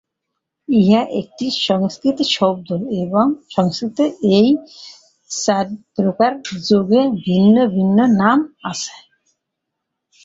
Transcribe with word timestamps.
ইহা 0.69 1.01
একটি 1.21 1.45
সংস্কৃত 1.67 2.17
শব্দ 2.35 2.69
এবং 3.03 3.25
সংস্কৃতে 3.55 4.05
এই 4.37 4.47
চারিপ্রকার 5.31 6.31
যোগের 6.69 7.07
ভিন্ন 7.25 7.55
ভিন্ন 7.75 7.97
নাম 8.21 8.39
আছে। 8.63 8.95